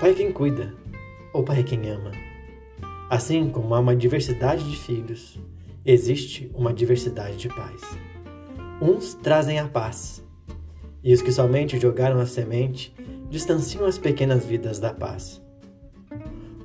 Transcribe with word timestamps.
Pai 0.00 0.12
é 0.12 0.14
quem 0.14 0.32
cuida, 0.32 0.72
ou 1.30 1.42
pai 1.42 1.60
é 1.60 1.62
quem 1.62 1.90
ama. 1.90 2.10
Assim 3.10 3.50
como 3.50 3.74
há 3.74 3.80
uma 3.80 3.94
diversidade 3.94 4.64
de 4.64 4.74
filhos, 4.74 5.38
existe 5.84 6.50
uma 6.54 6.72
diversidade 6.72 7.36
de 7.36 7.48
pais. 7.50 7.82
Uns 8.80 9.12
trazem 9.12 9.58
a 9.58 9.68
paz, 9.68 10.24
e 11.04 11.12
os 11.12 11.20
que 11.20 11.30
somente 11.30 11.78
jogaram 11.78 12.18
a 12.18 12.24
semente 12.24 12.94
distanciam 13.28 13.84
as 13.84 13.98
pequenas 13.98 14.42
vidas 14.42 14.78
da 14.78 14.94
paz. 14.94 15.42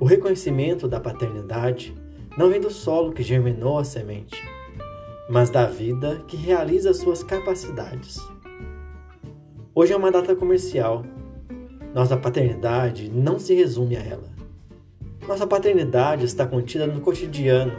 O 0.00 0.06
reconhecimento 0.06 0.88
da 0.88 0.98
paternidade 0.98 1.94
não 2.38 2.48
vem 2.48 2.58
do 2.58 2.70
solo 2.70 3.12
que 3.12 3.22
germinou 3.22 3.76
a 3.76 3.84
semente, 3.84 4.42
mas 5.28 5.50
da 5.50 5.66
vida 5.66 6.24
que 6.26 6.38
realiza 6.38 6.94
suas 6.94 7.22
capacidades. 7.22 8.18
Hoje 9.74 9.92
é 9.92 9.96
uma 9.96 10.10
data 10.10 10.34
comercial 10.34 11.04
nossa 11.96 12.14
paternidade 12.14 13.08
não 13.08 13.38
se 13.38 13.54
resume 13.54 13.96
a 13.96 14.02
ela. 14.02 14.28
Nossa 15.26 15.46
paternidade 15.46 16.26
está 16.26 16.46
contida 16.46 16.86
no 16.86 17.00
cotidiano, 17.00 17.72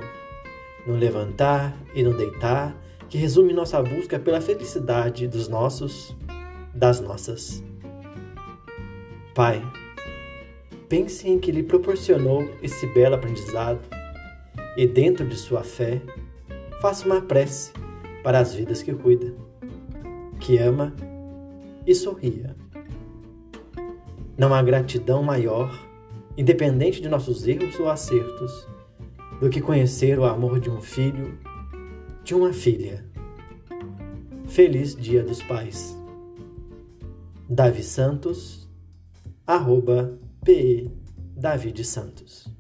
no 0.88 0.96
levantar 0.96 1.78
e 1.94 2.02
no 2.02 2.18
deitar, 2.18 2.76
que 3.08 3.16
resume 3.16 3.54
nossa 3.54 3.80
busca 3.80 4.18
pela 4.18 4.42
felicidade 4.42 5.28
dos 5.28 5.48
nossos, 5.48 6.16
das 6.74 7.00
nossas. 7.00 7.64
Pai, 9.36 9.62
pense 10.90 11.30
em 11.30 11.38
que 11.38 11.52
lhe 11.52 11.62
proporcionou 11.62 12.50
esse 12.64 12.88
belo 12.88 13.14
aprendizado 13.14 13.82
e, 14.76 14.88
dentro 14.88 15.28
de 15.28 15.36
sua 15.36 15.62
fé, 15.62 16.02
faça 16.82 17.06
uma 17.06 17.22
prece 17.22 17.72
para 18.24 18.40
as 18.40 18.56
vidas 18.56 18.82
que 18.82 18.96
cuida, 18.96 19.32
que 20.40 20.58
ama 20.58 20.92
e 21.86 21.94
sorria. 21.94 22.56
Não 24.38 24.54
há 24.54 24.62
gratidão 24.62 25.24
maior, 25.24 25.72
independente 26.38 27.02
de 27.02 27.10
nossos 27.10 27.48
erros 27.48 27.80
ou 27.80 27.90
acertos, 27.90 28.68
do 29.40 29.50
que 29.50 29.60
conhecer 29.60 30.20
o 30.20 30.26
amor 30.26 30.60
de 30.60 30.70
um 30.70 30.80
filho, 30.80 31.40
de 32.24 32.36
uma 32.36 32.54
filha. 32.54 33.04
Feliz 34.46 34.96
Dia 34.96 35.24
dos 35.24 35.42
Pais. 35.42 35.98
Davi 37.50 37.82
Santos, 37.82 38.70
arroba 39.46 40.20
Santos. 41.84 42.57